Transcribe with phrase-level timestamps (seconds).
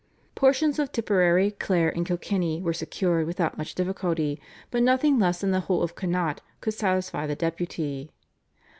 [0.33, 5.51] Portions of Tipperary, Clare, and Kilkenny were secured without much difficulty, but nothing less than
[5.51, 8.09] the whole of Connaught would satisfy the Deputy.